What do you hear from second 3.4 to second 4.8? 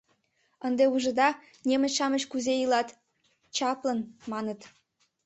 «Чаплын»,— маныт.